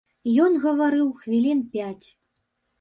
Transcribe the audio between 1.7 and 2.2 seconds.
пяць.